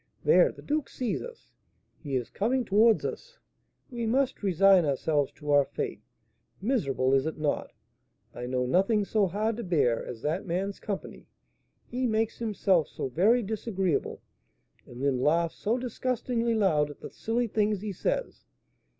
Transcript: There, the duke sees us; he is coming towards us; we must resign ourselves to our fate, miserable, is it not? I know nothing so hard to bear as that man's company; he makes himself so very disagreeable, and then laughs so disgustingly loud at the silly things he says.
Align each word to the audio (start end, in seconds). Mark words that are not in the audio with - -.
There, 0.23 0.51
the 0.51 0.63
duke 0.63 0.89
sees 0.89 1.21
us; 1.21 1.51
he 1.99 2.15
is 2.15 2.31
coming 2.31 2.65
towards 2.65 3.05
us; 3.05 3.37
we 3.91 4.07
must 4.07 4.41
resign 4.41 4.83
ourselves 4.83 5.31
to 5.33 5.51
our 5.51 5.63
fate, 5.63 6.01
miserable, 6.59 7.13
is 7.13 7.27
it 7.27 7.37
not? 7.37 7.71
I 8.33 8.47
know 8.47 8.65
nothing 8.65 9.05
so 9.05 9.27
hard 9.27 9.57
to 9.57 9.63
bear 9.63 10.03
as 10.03 10.23
that 10.23 10.43
man's 10.47 10.79
company; 10.79 11.27
he 11.85 12.07
makes 12.07 12.39
himself 12.39 12.87
so 12.87 13.09
very 13.09 13.43
disagreeable, 13.43 14.23
and 14.87 15.03
then 15.03 15.21
laughs 15.21 15.57
so 15.57 15.77
disgustingly 15.77 16.55
loud 16.55 16.89
at 16.89 17.01
the 17.01 17.11
silly 17.11 17.45
things 17.47 17.81
he 17.81 17.93
says. 17.93 18.45